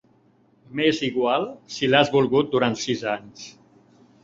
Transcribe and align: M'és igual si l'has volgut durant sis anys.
M'és 0.79 1.01
igual 1.07 1.45
si 1.75 1.91
l'has 1.91 2.11
volgut 2.17 2.51
durant 2.57 2.81
sis 2.87 3.07
anys. 3.15 3.49